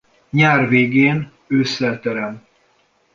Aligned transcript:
Nyár 0.29 0.67
végén-ősszel 0.69 1.99
terem. 1.99 2.45